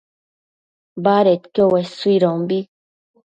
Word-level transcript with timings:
badedquio 1.03 1.67
uesuidombi 1.73 2.59